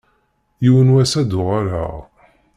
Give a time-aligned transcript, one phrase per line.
[0.63, 1.93] Yiwen n wass ad d-uɣaleɣ.